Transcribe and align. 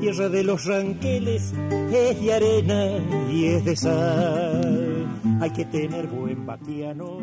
tierra 0.00 0.28
de 0.28 0.44
los 0.44 0.64
ranqueles 0.64 1.52
es 1.92 2.20
de 2.20 2.34
arena 2.34 2.98
y 3.30 3.46
es 3.46 3.64
de 3.64 3.76
sal. 3.76 5.06
Hay 5.40 5.50
que 5.50 5.64
tener 5.64 6.06
buen 6.06 6.46
vaquiano. 6.46 7.18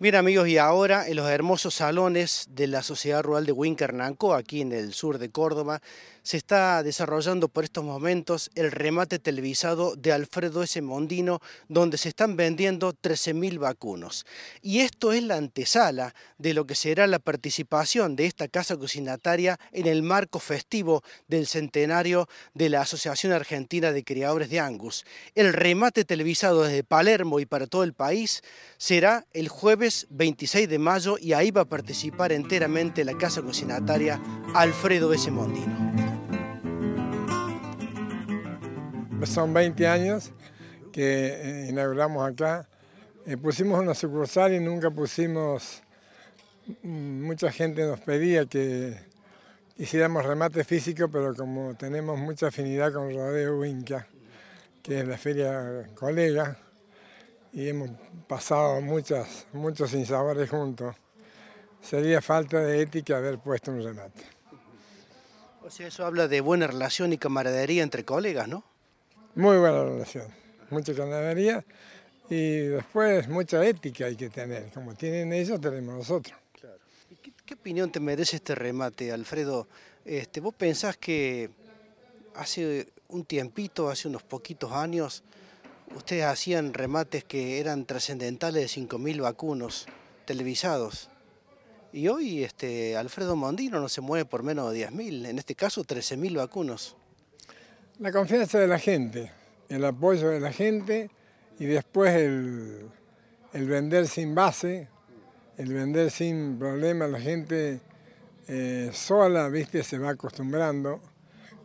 Bien 0.00 0.14
amigos, 0.14 0.46
y 0.46 0.58
ahora 0.58 1.08
en 1.08 1.16
los 1.16 1.28
hermosos 1.28 1.74
salones 1.74 2.46
de 2.50 2.68
la 2.68 2.84
Sociedad 2.84 3.20
Rural 3.20 3.46
de 3.46 3.50
Huincarnanco, 3.50 4.32
aquí 4.32 4.60
en 4.60 4.70
el 4.70 4.94
sur 4.94 5.18
de 5.18 5.30
Córdoba, 5.30 5.82
se 6.22 6.36
está 6.36 6.82
desarrollando 6.82 7.48
por 7.48 7.64
estos 7.64 7.82
momentos 7.82 8.50
el 8.54 8.70
remate 8.70 9.18
televisado 9.18 9.96
de 9.96 10.12
Alfredo 10.12 10.62
S. 10.62 10.80
Mondino, 10.82 11.40
donde 11.68 11.96
se 11.96 12.10
están 12.10 12.36
vendiendo 12.36 12.92
13.000 12.92 13.58
vacunos. 13.58 14.26
Y 14.60 14.80
esto 14.80 15.12
es 15.12 15.22
la 15.22 15.36
antesala 15.36 16.14
de 16.36 16.54
lo 16.54 16.66
que 16.66 16.74
será 16.74 17.06
la 17.06 17.18
participación 17.18 18.14
de 18.14 18.26
esta 18.26 18.46
casa 18.46 18.76
cocinataria 18.76 19.58
en 19.72 19.86
el 19.86 20.02
marco 20.02 20.38
festivo 20.38 21.02
del 21.28 21.46
centenario 21.46 22.28
de 22.52 22.68
la 22.68 22.82
Asociación 22.82 23.32
Argentina 23.32 23.90
de 23.90 24.04
Criadores 24.04 24.50
de 24.50 24.60
Angus. 24.60 25.06
El 25.34 25.54
remate 25.54 26.04
televisado 26.04 26.62
desde 26.62 26.84
Palermo 26.84 27.40
y 27.40 27.46
para 27.46 27.66
todo 27.66 27.84
el 27.84 27.94
país 27.94 28.42
será 28.76 29.24
el 29.32 29.48
jueves 29.48 29.87
26 30.10 30.68
de 30.68 30.78
mayo 30.78 31.16
y 31.20 31.32
ahí 31.32 31.50
va 31.50 31.62
a 31.62 31.68
participar 31.68 32.32
enteramente 32.32 33.04
la 33.04 33.16
casa 33.16 33.42
cocinataria 33.42 34.20
Alfredo 34.54 35.12
S. 35.12 35.30
Mondino. 35.30 35.88
son 39.26 39.52
20 39.52 39.86
años 39.86 40.32
que 40.92 41.28
eh, 41.28 41.66
inauguramos 41.68 42.28
acá. 42.28 42.68
Eh, 43.26 43.36
pusimos 43.36 43.80
una 43.80 43.94
sucursal 43.94 44.54
y 44.54 44.60
nunca 44.60 44.90
pusimos, 44.90 45.82
mm, 46.82 47.22
mucha 47.22 47.52
gente 47.52 47.86
nos 47.86 48.00
pedía 48.00 48.46
que 48.46 48.96
hiciéramos 49.76 50.24
remate 50.24 50.64
físico, 50.64 51.08
pero 51.08 51.34
como 51.34 51.74
tenemos 51.74 52.18
mucha 52.18 52.48
afinidad 52.48 52.92
con 52.92 53.14
Rodeo 53.14 53.64
Inca, 53.64 54.06
que 54.82 55.00
es 55.00 55.06
la 55.06 55.18
feria 55.18 55.88
colega, 55.94 56.56
y 57.52 57.68
hemos 57.68 57.90
pasado 58.26 58.80
muchas, 58.80 59.46
muchos 59.52 59.90
sinsabores 59.90 60.50
juntos, 60.50 60.94
sería 61.80 62.20
falta 62.20 62.60
de 62.60 62.82
ética 62.82 63.16
haber 63.16 63.38
puesto 63.38 63.70
un 63.70 63.82
remate. 63.82 64.24
O 65.62 65.70
sea, 65.70 65.86
eso 65.88 66.06
habla 66.06 66.28
de 66.28 66.40
buena 66.40 66.66
relación 66.66 67.12
y 67.12 67.18
camaradería 67.18 67.82
entre 67.82 68.04
colegas, 68.04 68.48
¿no? 68.48 68.64
Muy 69.34 69.58
buena 69.58 69.84
relación, 69.84 70.26
mucha 70.70 70.92
ganadería 70.92 71.64
y 72.30 72.58
después 72.60 73.28
mucha 73.28 73.64
ética 73.64 74.06
hay 74.06 74.16
que 74.16 74.30
tener, 74.30 74.70
como 74.72 74.94
tienen 74.94 75.32
ellos, 75.32 75.60
tenemos 75.60 75.96
nosotros. 75.96 76.36
qué, 77.44 77.54
opinión 77.54 77.90
te 77.90 78.00
merece 78.00 78.36
este 78.36 78.54
remate, 78.54 79.12
Alfredo? 79.12 79.68
Este, 80.04 80.40
¿Vos 80.40 80.54
pensás 80.54 80.96
que 80.96 81.50
hace 82.34 82.88
un 83.08 83.24
tiempito, 83.24 83.88
hace 83.88 84.08
unos 84.08 84.22
poquitos 84.22 84.72
años, 84.72 85.22
ustedes 85.94 86.24
hacían 86.24 86.74
remates 86.74 87.24
que 87.24 87.60
eran 87.60 87.84
trascendentales 87.84 88.74
de 88.74 88.82
5.000 88.82 89.22
vacunos 89.22 89.86
televisados? 90.24 91.10
Y 91.92 92.08
hoy 92.08 92.44
este, 92.44 92.96
Alfredo 92.96 93.34
Mondino 93.34 93.80
no 93.80 93.88
se 93.88 94.00
mueve 94.00 94.24
por 94.24 94.42
menos 94.42 94.72
de 94.72 94.88
10.000, 94.88 95.26
en 95.26 95.38
este 95.38 95.54
caso 95.54 95.84
13.000 95.84 96.36
vacunos. 96.36 96.96
La 97.98 98.12
confianza 98.12 98.58
de 98.58 98.68
la 98.68 98.78
gente, 98.78 99.32
el 99.68 99.84
apoyo 99.84 100.28
de 100.28 100.40
la 100.40 100.52
gente 100.52 101.10
y 101.58 101.66
después 101.66 102.14
el, 102.14 102.90
vender 103.52 104.06
sin 104.06 104.34
base, 104.34 104.88
el 105.56 105.72
vender 105.72 106.10
sin 106.10 106.58
problema, 106.58 107.08
la 107.08 107.20
gente 107.20 107.80
eh, 108.46 108.90
sola, 108.92 109.48
viste, 109.48 109.82
se 109.82 109.98
va 109.98 110.10
acostumbrando 110.10 111.00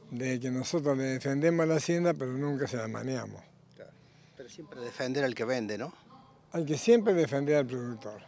de 0.09 0.39
que 0.39 0.49
nosotros 0.49 0.97
le 0.97 1.03
defendemos 1.03 1.67
la 1.67 1.75
hacienda, 1.75 2.13
pero 2.13 2.33
nunca 2.33 2.67
se 2.67 2.77
la 2.77 2.87
maneamos. 2.87 3.52
Siempre 4.53 4.81
defender 4.81 5.23
al 5.23 5.33
que 5.33 5.45
vende, 5.45 5.79
¿no? 5.79 5.91
Hay 6.51 6.63
que 6.63 6.77
siempre 6.77 7.11
defender 7.15 7.55
al 7.55 7.65
productor. 7.65 8.21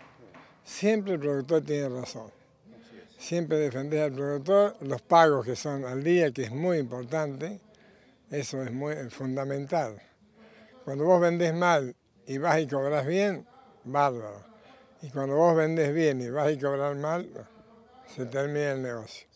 Siempre 0.64 1.14
el 1.14 1.20
productor 1.20 1.64
tiene 1.64 1.88
razón. 1.88 2.32
Siempre 3.16 3.60
defender 3.60 4.06
al 4.06 4.12
productor, 4.12 4.76
los 4.82 5.04
pagos 5.04 5.46
que 5.46 5.56
son 5.56 5.86
al 5.86 6.04
día, 6.04 6.32
que 6.32 6.46
es 6.46 6.52
muy 6.52 6.80
importante, 6.80 7.62
eso 8.32 8.64
es 8.64 8.72
muy 8.72 8.96
fundamental. 9.12 10.02
Cuando 10.84 11.06
vos 11.06 11.22
vendés 11.22 11.54
mal 11.54 11.96
y 12.26 12.40
vas 12.40 12.60
y 12.60 12.68
cobras 12.68 13.06
bien, 13.06 13.46
bárbaro. 13.84 14.44
Y 15.04 15.12
cuando 15.12 15.36
vos 15.36 15.56
vendés 15.56 15.94
bien 15.94 16.22
y 16.22 16.32
vas 16.32 16.52
y 16.52 16.58
cobrar 16.58 16.96
mal, 16.96 17.30
se 18.16 18.26
termina 18.26 18.72
el 18.72 18.82
negocio. 18.82 19.28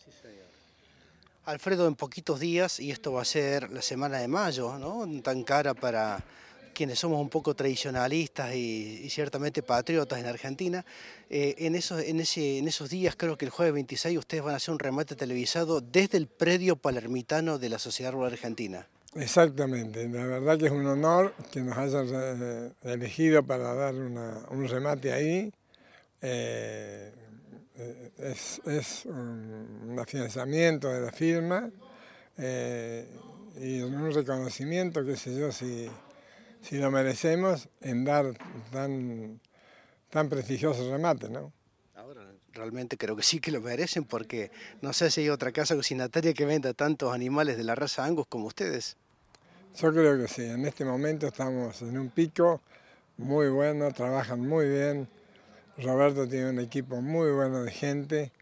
Alfredo, 1.44 1.86
en 1.86 1.94
poquitos 1.94 2.40
días, 2.40 2.80
y 2.80 2.90
esto 2.90 3.12
va 3.12 3.22
a 3.22 3.24
ser 3.24 3.70
la 3.70 3.80
semana 3.80 4.18
de 4.18 4.26
mayo, 4.26 4.76
¿no? 4.76 5.06
Tan 5.22 5.44
cara 5.44 5.72
para 5.72 6.24
quienes 6.72 6.98
somos 6.98 7.20
un 7.20 7.28
poco 7.28 7.54
tradicionalistas 7.54 8.54
y, 8.54 9.08
ciertamente 9.10 9.62
patriotas 9.62 10.18
en 10.18 10.26
Argentina, 10.26 10.84
eh, 11.28 11.54
en, 11.58 11.74
esos, 11.74 12.02
en, 12.02 12.20
ese, 12.20 12.58
en 12.58 12.68
esos 12.68 12.90
días, 12.90 13.14
creo 13.16 13.36
que 13.36 13.44
el 13.44 13.50
jueves 13.50 13.74
26, 13.74 14.18
ustedes 14.18 14.42
van 14.42 14.54
a 14.54 14.56
hacer 14.56 14.72
un 14.72 14.78
remate 14.78 15.16
televisado 15.16 15.80
desde 15.80 16.18
el 16.18 16.26
predio 16.26 16.76
palermitano 16.76 17.58
de 17.58 17.68
la 17.68 17.78
Sociedad 17.78 18.12
Rural 18.12 18.32
Argentina. 18.32 18.86
Exactamente, 19.14 20.08
la 20.08 20.26
verdad 20.26 20.58
que 20.58 20.66
es 20.66 20.72
un 20.72 20.86
honor 20.86 21.34
que 21.50 21.60
nos 21.60 21.76
hayan 21.76 22.08
eh, 22.12 22.72
elegido 22.82 23.42
para 23.42 23.74
dar 23.74 23.94
un 23.94 24.68
remate 24.68 25.12
ahí. 25.12 25.52
Eh, 26.22 27.12
es, 28.18 28.60
es, 28.66 29.06
un 29.06 29.96
afianzamiento 29.98 30.88
de 30.88 31.00
la 31.00 31.10
firma 31.12 31.70
y 33.58 33.80
un 33.80 34.12
reconocimiento, 34.12 35.04
qué 35.04 35.16
sé 35.16 35.34
yo, 35.34 35.50
si 35.50 35.88
si 36.62 36.78
lo 36.78 36.90
merecemos 36.90 37.68
en 37.80 38.04
dar 38.04 38.36
tan, 38.70 39.40
tan 40.10 40.28
prestigioso 40.28 40.90
remate, 40.90 41.28
¿no? 41.28 41.52
Ahora 41.94 42.22
realmente 42.52 42.96
creo 42.96 43.16
que 43.16 43.22
sí 43.22 43.40
que 43.40 43.50
lo 43.50 43.60
merecen 43.60 44.04
porque 44.04 44.50
no 44.80 44.92
sé 44.92 45.10
si 45.10 45.22
hay 45.22 45.28
otra 45.30 45.52
casa 45.52 45.74
cocinataria 45.74 46.34
que 46.34 46.44
venda 46.44 46.74
tantos 46.74 47.12
animales 47.12 47.56
de 47.56 47.64
la 47.64 47.74
raza 47.74 48.04
Angus 48.04 48.26
como 48.26 48.46
ustedes. 48.46 48.96
Yo 49.76 49.92
creo 49.92 50.20
que 50.20 50.28
sí, 50.28 50.42
en 50.42 50.66
este 50.66 50.84
momento 50.84 51.28
estamos 51.28 51.80
en 51.82 51.96
un 51.98 52.10
pico 52.10 52.60
muy 53.16 53.48
bueno, 53.48 53.92
trabajan 53.92 54.40
muy 54.40 54.68
bien. 54.68 55.08
Roberto 55.78 56.28
tiene 56.28 56.50
un 56.50 56.58
equipo 56.58 57.00
muy 57.00 57.30
bueno 57.30 57.62
de 57.62 57.70
gente 57.70 58.32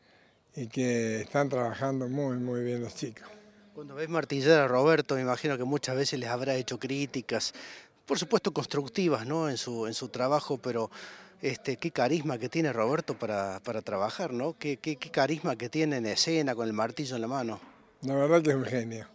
y 0.56 0.66
que 0.68 1.20
están 1.20 1.48
trabajando 1.48 2.08
muy, 2.08 2.38
muy 2.38 2.64
bien 2.64 2.80
los 2.80 2.94
chicos. 2.94 3.28
Cuando 3.74 3.94
ves 3.94 4.08
martillar 4.08 4.60
a 4.62 4.66
Roberto, 4.66 5.14
me 5.14 5.20
imagino 5.20 5.56
que 5.56 5.62
muchas 5.62 5.94
veces 5.94 6.18
les 6.18 6.28
habrá 6.28 6.56
hecho 6.56 6.80
críticas 6.80 7.52
por 8.08 8.18
supuesto 8.18 8.52
constructivas 8.52 9.26
¿no? 9.26 9.50
en, 9.50 9.58
su, 9.58 9.86
en 9.86 9.92
su 9.92 10.08
trabajo, 10.08 10.56
pero 10.56 10.90
este, 11.42 11.76
qué 11.76 11.90
carisma 11.90 12.38
que 12.38 12.48
tiene 12.48 12.72
Roberto 12.72 13.16
para, 13.18 13.60
trabajar, 13.84 14.32
¿no? 14.32 14.56
Qué, 14.58 14.78
qué, 14.78 14.96
carisma 14.96 15.56
que 15.56 15.68
tiene 15.68 15.98
en 15.98 16.06
escena 16.06 16.54
con 16.54 16.66
el 16.66 16.72
martillo 16.72 17.14
en 17.16 17.20
la 17.20 17.28
mano. 17.28 17.60
La 18.02 18.14
verdad 18.14 18.42
que 18.42 18.50
es 18.50 18.56
un 18.56 18.64
genio. 18.64 19.06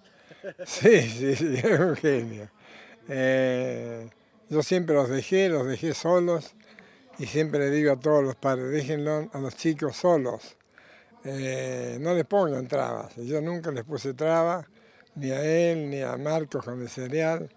Sí, 0.65 1.01
sí, 1.01 1.35
sí, 1.35 1.55
es 1.63 1.79
un 1.79 1.95
genio. 1.95 2.49
Eh, 3.09 4.09
yo 4.49 4.61
siempre 4.61 4.95
los 4.95 5.09
dejé, 5.09 5.49
los 5.49 5.65
dejé 5.67 5.93
solos 5.95 6.53
y 7.17 7.25
siempre 7.25 7.59
le 7.59 7.71
digo 7.71 7.93
a 7.93 7.99
todos 7.99 8.23
los 8.23 8.35
padres, 8.35 8.71
déjenlo 8.71 9.29
a 9.33 9.39
los 9.39 9.55
chicos 9.55 9.97
solos. 9.97 10.55
Eh, 11.25 11.97
no 11.99 12.13
les 12.13 12.25
pongan 12.25 12.67
trabas. 12.67 13.15
Yo 13.15 13.41
nunca 13.41 13.71
les 13.71 13.85
puse 13.85 14.13
trabas, 14.13 14.67
ni 15.15 15.31
a 15.31 15.43
él, 15.43 15.89
ni 15.89 16.01
a 16.01 16.15
Marcos 16.17 16.63
con 16.63 16.79
el 16.79 16.89
cereal. 16.89 17.49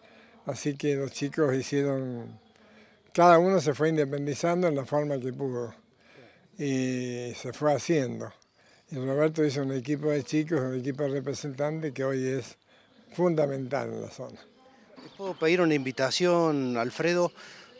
Así 0.47 0.77
que 0.77 0.95
los 0.95 1.11
chicos 1.11 1.55
hicieron, 1.55 2.39
cada 3.12 3.39
uno 3.39 3.61
se 3.61 3.75
fue 3.75 3.89
independizando 3.89 4.69
en 4.69 4.77
la 4.77 4.87
forma 4.87 5.19
que 5.19 5.33
pudo 5.33 5.75
y 6.57 7.33
se 7.34 7.53
fue 7.53 7.75
haciendo. 7.75 8.33
Y 8.91 8.97
Roberto 8.97 9.45
hizo 9.45 9.63
un 9.63 9.72
equipo 9.72 10.10
de 10.10 10.22
chicos, 10.22 10.60
un 10.60 10.78
equipo 10.78 11.03
de 11.03 11.09
representantes 11.09 11.93
que 11.93 12.04
hoy 12.04 12.25
es 12.25 12.57
fundamental 13.13 13.93
en 13.93 14.03
la 14.03 14.10
zona. 14.10 14.39
¿Te 15.03 15.09
puedo 15.16 15.34
pedir 15.37 15.60
una 15.60 15.75
invitación, 15.75 16.77
Alfredo, 16.77 17.33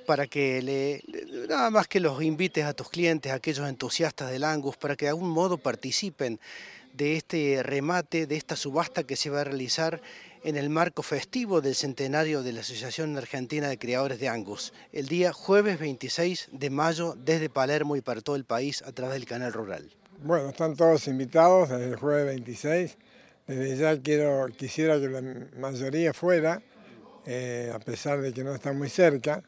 para 0.05 0.27
que 0.27 0.61
le, 0.63 1.03
nada 1.49 1.71
más 1.71 1.87
que 1.87 2.01
los 2.01 2.21
invites 2.23 2.65
a 2.65 2.75
tus 2.75 2.89
clientes, 2.89 3.31
a 3.31 3.37
aquellos 3.37 3.69
entusiastas 3.69 4.31
del 4.31 4.43
Angus, 4.43 4.77
para 4.77 4.97
que 4.97 5.05
de 5.05 5.11
algún 5.11 5.31
modo 5.31 5.59
participen 5.59 6.41
de 6.95 7.17
este 7.17 7.63
remate, 7.63 8.27
de 8.27 8.37
esta 8.37 8.57
subasta 8.57 9.05
que 9.05 9.17
se 9.17 9.31
va 9.31 9.43
a 9.43 9.45
realizar 9.45 10.01
en 10.47 10.55
el 10.57 10.71
marco 10.71 11.03
festivo 11.03 11.61
del 11.61 11.75
centenario 11.75 12.45
de 12.45 12.53
la 12.53 12.61
Asociación 12.61 13.17
Argentina 13.17 13.69
de 13.69 13.81
Criadores 13.81 14.21
de 14.21 14.29
Angus, 14.29 14.73
el 14.93 15.09
día 15.09 15.33
jueves 15.33 15.81
26 15.81 16.51
de 16.53 16.71
mayo 16.71 17.17
desde 17.19 17.51
Palermo 17.51 17.97
y 17.97 18.01
para 18.01 18.21
todo 18.21 18.37
el 18.37 18.45
país 18.45 18.81
a 18.83 18.93
través 18.93 19.15
del 19.15 19.27
canal 19.27 19.53
rural. 19.53 19.91
Bueno, 20.23 20.51
están 20.51 20.77
todos 20.77 21.09
invitados 21.09 21.71
desde 21.71 21.87
el 21.87 21.97
jueves 21.97 22.27
26. 22.27 22.97
Desde 23.49 23.77
ya 23.77 24.01
quiero, 24.01 24.47
quisiera 24.57 25.01
que 25.01 25.09
la 25.09 25.21
mayoría 25.59 26.15
fuera, 26.15 26.63
eh, 27.27 27.73
a 27.75 27.81
pesar 27.81 28.21
de 28.21 28.33
que 28.33 28.45
no 28.45 28.55
está 28.55 28.73
muy 28.73 28.89
cerca, 28.89 29.43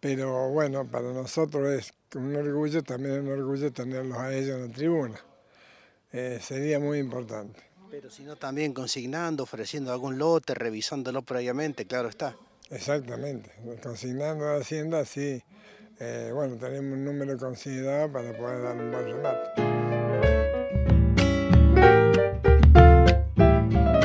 pero 0.00 0.48
bueno, 0.48 0.86
para 0.90 1.12
nosotros 1.12 1.68
es 1.68 1.92
un 2.14 2.34
orgullo, 2.34 2.82
también 2.82 3.20
un 3.20 3.30
orgullo 3.30 3.70
tenerlos 3.74 4.16
a 4.16 4.34
ellos 4.34 4.56
en 4.56 4.68
la 4.68 4.74
tribuna. 4.74 5.20
Eh, 6.14 6.38
sería 6.40 6.80
muy 6.80 6.98
importante. 6.98 7.73
Pero 7.94 8.10
si 8.10 8.24
no 8.24 8.34
también 8.34 8.74
consignando, 8.74 9.44
ofreciendo 9.44 9.92
algún 9.92 10.18
lote, 10.18 10.52
revisándolo 10.52 11.22
previamente, 11.22 11.86
claro 11.86 12.08
está. 12.08 12.36
Exactamente, 12.68 13.52
consignando 13.80 14.48
a 14.48 14.56
Hacienda, 14.56 15.04
sí. 15.04 15.40
Eh, 16.00 16.32
bueno, 16.34 16.56
tenemos 16.56 16.92
un 16.92 17.04
número 17.04 17.38
considerado 17.38 18.10
para 18.10 18.36
poder 18.36 18.62
dar 18.64 18.76
un 18.76 18.90
buen 18.90 19.04
remate. 19.04 19.48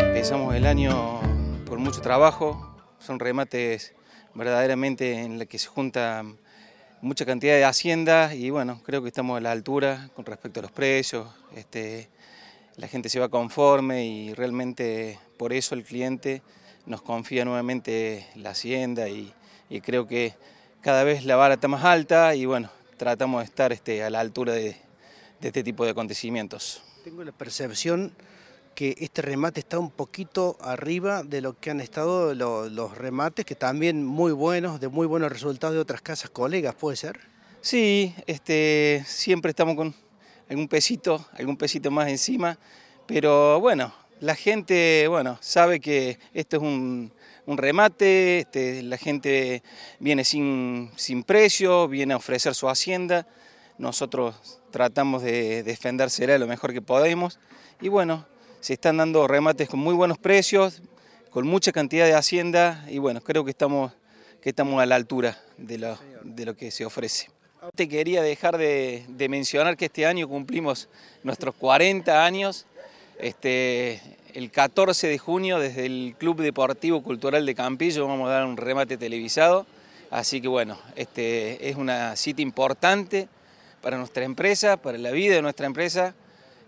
Empezamos 0.05 0.53
el 0.53 0.67
año 0.67 1.19
por 1.65 1.79
mucho 1.79 1.99
trabajo, 1.99 2.77
son 2.99 3.19
remates 3.19 3.95
verdaderamente 4.35 5.13
en 5.13 5.39
los 5.39 5.47
que 5.47 5.57
se 5.57 5.67
junta 5.67 6.23
mucha 7.01 7.25
cantidad 7.25 7.55
de 7.55 7.65
haciendas 7.65 8.35
y 8.35 8.51
bueno, 8.51 8.83
creo 8.85 9.01
que 9.01 9.07
estamos 9.07 9.35
a 9.35 9.41
la 9.41 9.51
altura 9.51 10.11
con 10.15 10.25
respecto 10.25 10.59
a 10.59 10.61
los 10.61 10.71
precios, 10.71 11.27
este, 11.55 12.07
la 12.79 12.87
gente 12.87 13.09
se 13.09 13.19
va 13.19 13.27
conforme 13.27 14.05
y 14.05 14.33
realmente 14.33 15.19
por 15.37 15.51
eso 15.51 15.75
el 15.75 15.83
cliente 15.83 16.41
nos 16.85 17.01
confía 17.01 17.43
nuevamente 17.43 18.25
la 18.35 18.51
hacienda 18.51 19.09
y, 19.09 19.33
creo 19.83 20.07
que 20.07 20.33
cada 20.81 21.03
vez 21.03 21.25
la 21.25 21.35
vara 21.35 21.55
está 21.55 21.67
más 21.67 21.83
alta 21.83 22.33
y 22.35 22.45
bueno, 22.45 22.71
tratamos 22.97 23.41
de 23.41 23.45
estar 23.45 23.71
este, 23.73 24.03
a 24.03 24.09
la 24.09 24.21
altura 24.21 24.53
de, 24.53 24.77
este 25.41 25.63
tipo 25.63 25.83
de 25.83 25.91
acontecimientos. 25.91 26.81
Tengo 27.03 27.23
la 27.23 27.31
percepción 27.31 28.13
que 28.75 28.95
este 28.99 29.21
remate 29.21 29.59
está 29.59 29.77
un 29.77 29.91
poquito 29.91 30.57
arriba 30.61 31.23
de 31.23 31.41
lo 31.41 31.59
que 31.59 31.69
han 31.69 31.81
estado 31.81 32.33
los, 32.33 32.97
remates, 32.97 33.45
que 33.45 33.55
también 33.55 34.05
muy 34.05 34.31
buenos, 34.31 34.79
de 34.79 34.87
muy 34.87 35.05
buenos 35.05 35.31
resultados 35.31 35.75
de 35.75 35.81
otras 35.81 36.01
casas 36.01 36.29
colegas, 36.29 36.75
¿puede 36.75 36.95
ser? 36.95 37.19
Sí, 37.61 38.15
este, 38.25 39.03
siempre 39.05 39.49
estamos 39.49 39.75
con 39.75 39.93
algún 40.49 40.67
pesito, 40.67 41.25
algún 41.33 41.57
pesito 41.57 41.91
más 41.91 42.09
encima, 42.09 42.57
pero 43.05 43.59
bueno, 43.59 43.93
la 44.19 44.35
gente, 44.35 45.07
bueno, 45.07 45.37
sabe 45.41 45.79
que 45.79 46.19
esto 46.33 46.57
es 46.57 46.63
un, 46.63 47.11
remate, 47.47 48.39
este, 48.39 48.83
la 48.83 48.97
gente 48.97 49.63
viene 49.99 50.23
sin, 50.23 50.91
sin, 50.95 51.23
precio, 51.23 51.87
viene 51.87 52.13
a 52.13 52.17
ofrecer 52.17 52.53
su 52.53 52.69
hacienda, 52.69 53.25
nosotros 53.77 54.59
tratamos 54.71 55.23
de 55.23 55.63
defendérsela 55.63 56.37
lo 56.37 56.47
mejor 56.47 56.73
que 56.73 56.81
podemos. 56.81 57.39
Y 57.81 57.87
bueno, 57.87 58.27
se 58.59 58.73
están 58.73 58.97
dando 58.97 59.27
remates 59.27 59.69
con 59.69 59.79
muy 59.79 59.95
buenos 59.95 60.17
precios, 60.17 60.81
con 61.29 61.47
mucha 61.47 61.71
cantidad 61.71 62.05
de 62.05 62.13
hacienda. 62.13 62.85
Y 62.89 62.97
bueno, 62.97 63.21
creo 63.21 63.45
que 63.45 63.51
estamos, 63.51 63.93
que 64.41 64.49
estamos 64.49 64.81
a 64.81 64.85
la 64.85 64.95
altura 64.95 65.39
de 65.57 65.77
lo, 65.77 65.97
de 66.23 66.45
lo 66.45 66.55
que 66.55 66.71
se 66.71 66.85
ofrece. 66.85 67.29
Te 67.75 67.89
quería 67.89 68.21
dejar 68.21 68.57
de, 68.57 69.05
de 69.07 69.29
mencionar 69.29 69.75
que 69.75 69.85
este 69.85 70.05
año 70.05 70.27
cumplimos 70.27 70.87
nuestros 71.23 71.53
40 71.55 72.25
años 72.25 72.65
este, 73.19 74.01
el 74.33 74.49
14 74.49 75.07
de 75.07 75.17
junio 75.17 75.59
desde 75.59 75.85
el 75.85 76.15
Club 76.17 76.41
Deportivo 76.41 77.03
Cultural 77.03 77.45
de 77.45 77.53
Campillo 77.53 78.07
vamos 78.07 78.29
a 78.29 78.33
dar 78.33 78.45
un 78.45 78.55
remate 78.55 78.97
televisado, 78.97 79.65
así 80.09 80.39
que 80.39 80.47
bueno, 80.47 80.77
este, 80.95 81.69
es 81.69 81.75
una 81.75 82.15
cita 82.15 82.41
importante 82.41 83.27
para 83.81 83.97
nuestra 83.97 84.23
empresa, 84.23 84.77
para 84.77 84.97
la 84.97 85.11
vida 85.11 85.35
de 85.35 85.41
nuestra 85.41 85.65
empresa, 85.65 86.15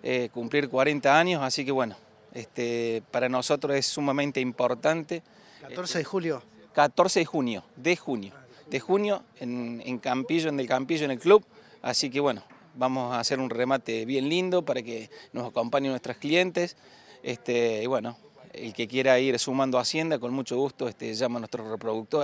eh, 0.04 0.30
cumplir 0.34 0.68
40 0.68 1.18
años, 1.18 1.42
así 1.42 1.64
que 1.64 1.72
bueno, 1.72 1.96
este, 2.34 3.02
para 3.12 3.30
nosotros 3.30 3.76
es 3.76 3.86
sumamente 3.86 4.42
importante. 4.42 5.24
14 5.62 6.00
de 6.00 6.04
julio. 6.04 6.44
14 6.74 7.20
de 7.20 7.26
junio, 7.26 7.64
de 7.76 7.96
junio, 7.96 8.34
de 8.72 8.80
junio 8.80 9.24
en, 9.40 9.84
en 9.86 10.00
Campillo, 10.00 10.50
en 10.50 10.60
el 10.60 10.68
Campillo, 10.68 11.06
en 11.06 11.12
el 11.12 11.20
club, 11.20 11.46
así 11.84 12.10
que 12.10 12.20
bueno, 12.20 12.44
Vamos 12.74 13.14
a 13.14 13.20
hacer 13.20 13.40
un 13.40 13.50
remate 13.50 14.06
bien 14.06 14.30
lindo 14.30 14.64
para 14.64 14.82
que 14.82 15.10
nos 15.34 15.48
acompañen 15.48 15.92
nuestros 15.92 16.18
clientes. 16.18 16.78
Este, 17.22 17.84
y 17.84 17.86
bueno, 17.86 18.18
el 18.54 18.74
que 18.74 18.88
quiera 18.88 19.20
ir 19.20 19.38
sumando 19.40 19.78
Hacienda, 19.78 20.20
con 20.20 20.34
mucho 20.34 20.56
gusto 20.56 20.88
este, 20.88 21.14
llama 21.14 21.38
a 21.38 21.40
nuestros, 21.42 21.68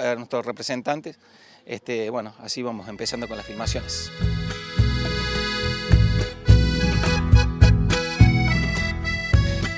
a 0.02 0.16
nuestros 0.16 0.46
representantes. 0.46 1.20
Este, 1.66 2.10
bueno, 2.10 2.34
así 2.40 2.62
vamos 2.62 2.88
empezando 2.88 3.28
con 3.28 3.36
las 3.36 3.46
filmaciones. 3.46 4.10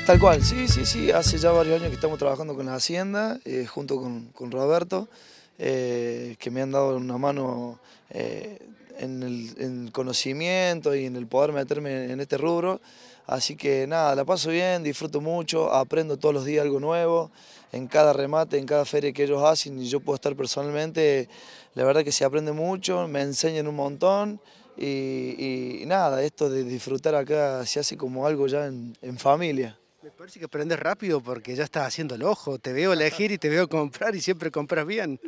Tal 0.06 0.20
cual, 0.20 0.44
sí, 0.44 0.68
sí, 0.68 0.86
sí, 0.86 1.12
hace 1.12 1.38
ya 1.38 1.52
varios 1.52 1.80
años 1.80 1.90
que 1.90 1.96
estamos 1.96 2.18
trabajando 2.18 2.56
con 2.56 2.66
la 2.66 2.76
Hacienda, 2.76 3.40
eh, 3.46 3.68
junto 3.68 4.00
con, 4.00 4.52
Roberto, 4.52 5.08
eh, 5.62 6.38
que 6.40 6.50
me 6.50 6.62
han 6.62 6.72
dado 6.72 6.96
una 6.96 7.18
mano 7.18 7.80
eh, 8.12 8.60
en 8.98 9.24
el, 9.24 9.92
conocimiento 9.92 10.96
y 10.96 11.06
en 11.06 11.18
el 11.18 11.28
poder 11.28 11.52
meterme 11.52 12.12
en 12.12 12.22
este 12.22 12.38
rubro. 12.38 12.80
Así 13.28 13.58
que 13.58 13.86
nada, 13.86 14.16
la 14.16 14.24
paso 14.24 14.50
bien, 14.52 14.84
disfruto 14.84 15.20
mucho, 15.20 15.72
aprendo 15.74 16.18
todos 16.18 16.34
los 16.34 16.46
días 16.46 16.64
algo 16.64 16.80
nuevo, 16.80 17.30
en 17.74 17.88
cada 17.88 18.14
remate, 18.14 18.58
en 18.58 18.66
cada 18.66 18.86
feria 18.86 19.12
que 19.12 19.26
ellos 19.26 19.44
hacen 19.44 19.80
y 19.80 19.88
yo 19.88 20.00
puedo 20.00 20.16
estar 20.16 20.36
personalmente, 20.36 21.28
la 21.76 21.84
verdad 21.84 22.04
que 22.04 22.12
se 22.12 22.26
aprende 22.26 22.54
mucho, 22.54 23.08
me 23.08 23.22
enseñan 23.22 23.68
un 23.68 23.76
montón 23.76 24.42
y, 24.78 25.84
nada, 25.86 26.24
esto 26.24 26.50
de 26.50 26.64
disfrutar 26.64 27.14
acá 27.14 27.66
se 27.66 27.82
hace 27.82 27.98
como 27.98 28.26
algo 28.26 28.48
ya 28.48 28.66
en, 28.66 28.98
en 29.02 29.18
familia. 29.18 29.78
Me 30.02 30.12
parece 30.12 30.40
que 30.40 30.46
aprendes 30.46 30.80
rápido 30.80 31.20
porque 31.20 31.54
ya 31.56 31.66
estás 31.66 31.86
haciendo 31.86 32.16
el 32.16 32.24
ojo, 32.24 32.58
te 32.58 32.72
veo 32.72 32.94
elegir 32.94 33.34
y 33.34 33.38
te 33.38 33.50
veo 33.50 33.68
comprar 33.68 34.16
y 34.16 34.22
siempre 34.22 34.50
compras 34.50 34.88
bien. 34.88 35.20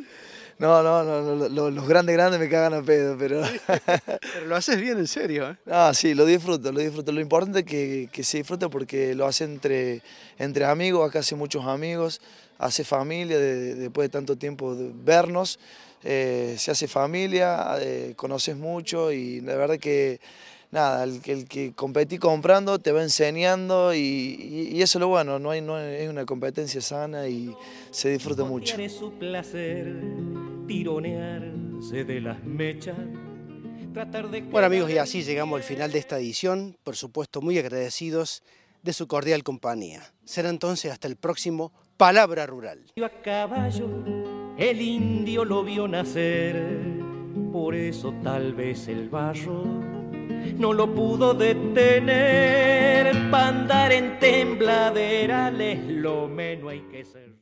No, 0.58 0.82
no, 0.82 1.04
no, 1.04 1.70
los 1.70 1.86
grandes 1.86 2.16
grandes 2.16 2.40
me 2.40 2.48
cagan 2.48 2.72
a 2.72 2.82
pedo, 2.82 3.14
pero... 3.18 3.42
pero 3.86 4.46
lo 4.46 4.56
haces 4.56 4.80
bien, 4.80 4.96
en 4.96 5.06
serio, 5.06 5.50
¿eh? 5.50 5.56
Ah, 5.70 5.92
sí, 5.94 6.14
lo 6.14 6.24
disfruto, 6.24 6.72
lo 6.72 6.80
disfruto. 6.80 7.12
Lo 7.12 7.20
importante 7.20 7.58
es 7.58 7.64
que, 7.66 8.08
que 8.10 8.24
se 8.24 8.38
disfrute 8.38 8.70
porque 8.70 9.14
lo 9.14 9.26
hace 9.26 9.44
entre, 9.44 10.00
entre 10.38 10.64
amigos, 10.64 11.06
acá 11.06 11.18
hace 11.18 11.34
muchos 11.34 11.66
amigos, 11.66 12.22
hace 12.58 12.82
familia 12.82 13.38
después 13.38 14.06
de 14.06 14.08
tanto 14.08 14.36
tiempo 14.36 14.74
de 14.74 14.90
vernos, 14.94 15.58
eh, 16.02 16.56
se 16.58 16.70
hace 16.70 16.88
familia, 16.88 17.76
eh, 17.78 18.14
conoces 18.16 18.56
mucho 18.56 19.12
y 19.12 19.42
la 19.42 19.54
verdad 19.54 19.78
que 19.78 20.18
nada, 20.72 21.04
el, 21.04 21.20
el, 21.26 21.46
que 21.46 21.72
competí 21.74 22.18
comprando 22.18 22.80
te 22.80 22.90
va 22.90 23.02
enseñando 23.02 23.94
y, 23.94 24.70
y, 24.72 24.82
eso 24.82 24.98
es 24.98 25.00
lo 25.00 25.08
bueno, 25.08 25.38
no, 25.38 25.50
hay, 25.50 25.60
no 25.60 25.78
es 25.78 26.08
una 26.08 26.24
competencia 26.24 26.80
sana 26.80 27.28
y 27.28 27.54
se 27.90 28.10
disfruta 28.10 28.42
mucho. 28.42 28.76
su 28.88 29.12
placer, 29.12 29.94
tironearse 30.66 32.04
de 32.04 32.20
las 32.20 32.42
mechas. 32.42 32.96
Bueno 34.50 34.66
amigos, 34.66 34.90
y 34.90 34.96
así 34.96 35.22
llegamos 35.22 35.58
al 35.58 35.62
final 35.62 35.92
de 35.92 35.98
esta 35.98 36.18
edición, 36.18 36.78
por 36.82 36.96
supuesto 36.96 37.42
muy 37.42 37.58
agradecidos 37.58 38.42
de 38.82 38.94
su 38.94 39.06
cordial 39.06 39.44
compañía. 39.44 40.02
Será 40.24 40.48
entonces 40.48 40.90
hasta 40.90 41.08
el 41.08 41.16
próximo 41.16 41.72
Palabra 41.98 42.46
Rural. 42.46 42.80
A 43.04 43.22
caballo, 43.22 44.02
el 44.56 44.80
indio 44.80 45.44
lo 45.44 45.62
vio 45.62 45.86
nacer, 45.86 46.80
por 47.52 47.74
eso 47.74 48.14
tal 48.22 48.54
vez 48.54 48.88
el 48.88 49.10
barro 49.10 50.01
no 50.58 50.72
lo 50.72 50.92
pudo 50.94 51.34
detener. 51.34 53.12
Para 53.30 53.48
andar 53.48 53.92
en 53.92 54.18
tembladerales, 54.18 55.78
lo 55.88 56.28
menos 56.28 56.70
hay 56.70 56.80
que 56.90 57.04
ser. 57.04 57.32